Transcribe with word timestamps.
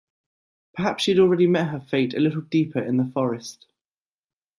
Perhaps 0.73 1.03
she 1.03 1.11
had 1.11 1.19
already 1.19 1.45
met 1.45 1.69
her 1.69 1.79
fate 1.79 2.15
a 2.15 2.19
little 2.19 2.41
deeper 2.41 2.79
in 2.81 2.97
the 2.97 3.05
forest. 3.05 3.67